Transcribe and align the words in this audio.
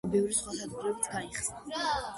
ახლა 0.03 0.11
ბევრი 0.13 0.37
სხვა 0.37 0.53
სადგურებიც 0.59 1.11
გაიხსნა. 1.13 1.89